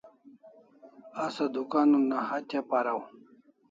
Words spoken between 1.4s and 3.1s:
dukan una hatya paraw